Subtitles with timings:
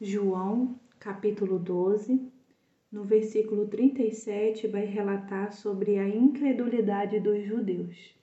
[0.00, 2.30] João, capítulo 12,
[2.90, 8.14] no versículo 37, vai relatar sobre a incredulidade dos judeus.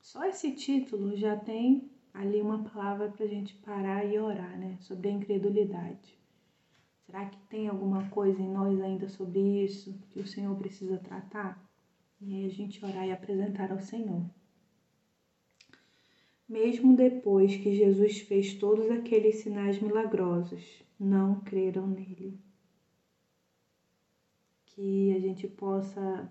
[0.00, 4.76] Só esse título já tem ali uma palavra para a gente parar e orar, né?
[4.78, 6.16] Sobre a incredulidade.
[7.04, 11.60] Será que tem alguma coisa em nós ainda sobre isso que o Senhor precisa tratar?
[12.20, 14.24] E aí a gente orar e apresentar ao Senhor.
[16.48, 22.38] Mesmo depois que Jesus fez todos aqueles sinais milagrosos, não creram nele.
[24.66, 26.30] Que a gente possa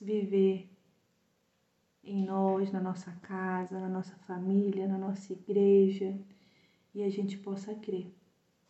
[0.00, 0.68] viver
[2.04, 6.16] em nós, na nossa casa, na nossa família, na nossa igreja,
[6.94, 8.06] e a gente possa crer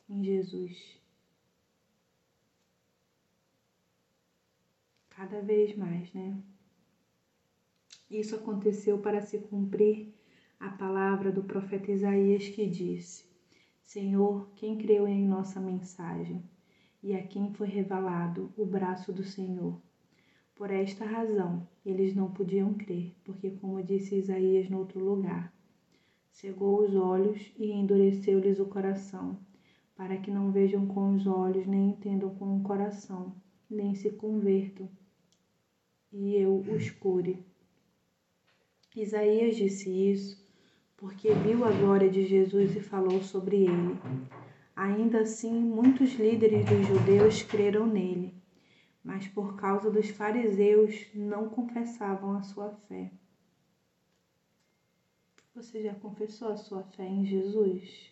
[0.08, 0.98] em Jesus.
[5.10, 6.36] Cada vez mais, né?
[8.10, 10.14] Isso aconteceu para se cumprir
[10.64, 13.26] a palavra do profeta Isaías que disse:
[13.82, 16.42] Senhor, quem creu em nossa mensagem
[17.02, 19.78] e a quem foi revelado o braço do Senhor?
[20.54, 25.52] Por esta razão, eles não podiam crer, porque, como disse Isaías no outro lugar,
[26.30, 29.38] cegou os olhos e endureceu-lhes o coração,
[29.94, 33.36] para que não vejam com os olhos, nem entendam com o coração,
[33.68, 34.88] nem se convertam,
[36.10, 37.44] e eu os cure.
[38.96, 40.43] Isaías disse isso
[41.04, 44.00] porque viu a glória de Jesus e falou sobre ele.
[44.74, 48.34] Ainda assim, muitos líderes dos judeus creram nele,
[49.04, 53.12] mas por causa dos fariseus não confessavam a sua fé.
[55.54, 58.10] Você já confessou a sua fé em Jesus?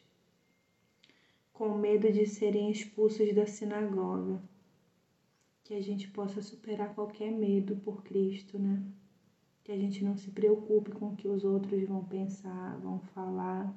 [1.51, 4.39] Com medo de serem expulsos da sinagoga.
[5.65, 8.85] Que a gente possa superar qualquer medo por Cristo, né?
[9.65, 13.73] Que a gente não se preocupe com o que os outros vão pensar, vão falar.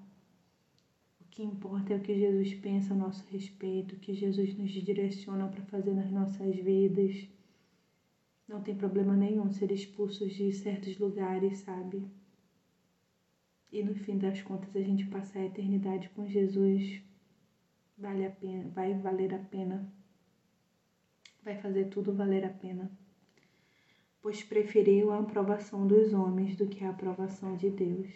[1.22, 4.72] O que importa é o que Jesus pensa a nosso respeito, o que Jesus nos
[4.72, 7.28] direciona para fazer nas nossas vidas.
[8.48, 12.04] Não tem problema nenhum ser expulsos de certos lugares, sabe?
[13.72, 17.02] E no fim das contas a gente passar a eternidade com Jesus
[17.98, 19.92] vale a pena, vai valer a pena.
[21.44, 22.90] Vai fazer tudo valer a pena
[24.26, 28.10] pois preferiu a aprovação dos homens do que a aprovação de Deus.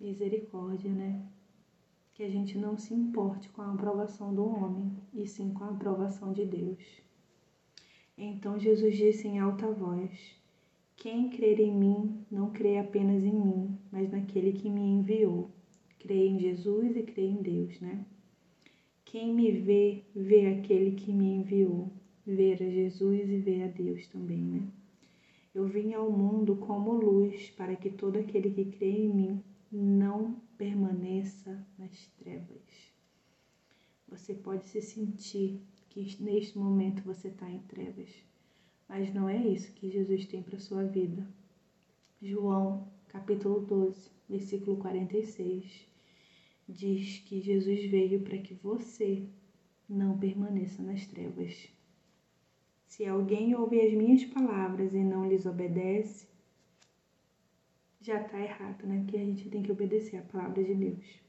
[0.00, 1.24] Misericórdia, né?
[2.12, 5.70] Que a gente não se importe com a aprovação do homem, e sim com a
[5.70, 6.82] aprovação de Deus.
[8.18, 10.10] Então Jesus disse em alta voz:
[10.96, 15.48] Quem crer em mim, não crê apenas em mim, mas naquele que me enviou.
[16.00, 18.04] Crê em Jesus e crê em Deus, né?
[19.04, 21.92] Quem me vê, vê aquele que me enviou
[22.26, 24.68] ver a Jesus e ver a Deus também, né?
[25.54, 30.40] Eu vim ao mundo como luz, para que todo aquele que crê em mim não
[30.58, 32.92] permaneça nas trevas.
[34.08, 38.08] Você pode se sentir que neste momento você está em trevas,
[38.88, 41.26] mas não é isso que Jesus tem para sua vida.
[42.20, 45.86] João, capítulo 12, versículo 46,
[46.68, 49.24] diz que Jesus veio para que você
[49.88, 51.68] não permaneça nas trevas.
[52.86, 56.26] Se alguém ouve as minhas palavras e não lhes obedece,
[58.00, 59.04] já está errado, né?
[59.08, 61.20] Que a gente tem que obedecer a palavra de Deus.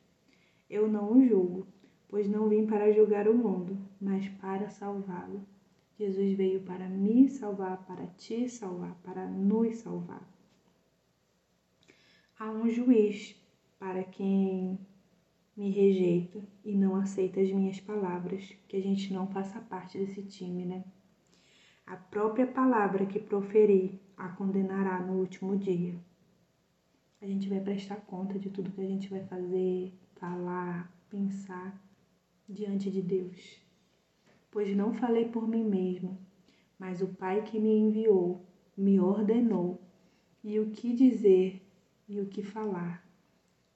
[0.70, 1.68] Eu não o julgo,
[2.08, 5.46] pois não vim para julgar o mundo, mas para salvá-lo.
[5.98, 10.28] Jesus veio para me salvar, para te salvar, para nos salvar.
[12.38, 13.34] Há um juiz
[13.80, 14.78] para quem
[15.56, 20.22] me rejeita e não aceita as minhas palavras, que a gente não faça parte desse
[20.24, 20.84] time, né?
[21.86, 25.96] A própria palavra que proferir a condenará no último dia.
[27.22, 31.80] A gente vai prestar conta de tudo que a gente vai fazer, falar, pensar
[32.48, 33.60] diante de Deus.
[34.50, 36.18] Pois não falei por mim mesmo,
[36.80, 39.82] mas o Pai que me enviou me ordenou
[40.44, 41.62] e o que dizer
[42.08, 43.06] e o que falar.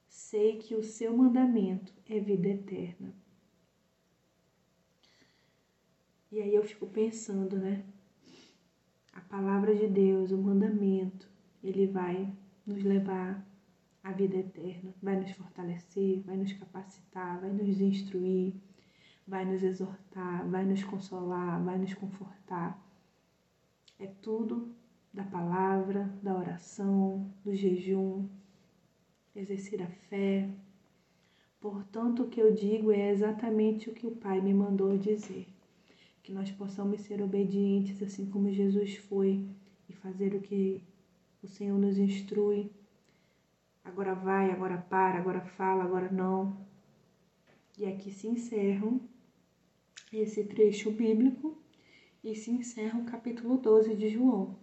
[0.07, 3.13] Sei que o seu mandamento é vida eterna.
[6.31, 7.83] E aí eu fico pensando, né?
[9.39, 11.29] Palavra de Deus, o mandamento,
[11.63, 12.29] ele vai
[12.67, 13.41] nos levar
[14.03, 18.53] à vida eterna, vai nos fortalecer, vai nos capacitar, vai nos instruir,
[19.25, 22.77] vai nos exortar, vai nos consolar, vai nos confortar.
[23.97, 24.75] É tudo
[25.13, 28.27] da palavra, da oração, do jejum,
[29.33, 30.49] exercer a fé.
[31.61, 35.47] Portanto, o que eu digo é exatamente o que o Pai me mandou dizer
[36.29, 39.49] que nós possamos ser obedientes assim como Jesus foi
[39.89, 40.79] e fazer o que
[41.41, 42.69] o Senhor nos instrui.
[43.83, 46.55] Agora vai, agora para, agora fala, agora não.
[47.79, 48.91] E aqui se encerra
[50.13, 51.57] esse trecho bíblico
[52.23, 54.55] e se encerra o capítulo 12 de João.